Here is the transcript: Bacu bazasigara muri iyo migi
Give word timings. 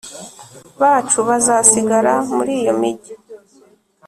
Bacu 0.81 1.19
bazasigara 1.27 2.13
muri 2.35 2.51
iyo 2.61 2.73
migi 2.81 3.13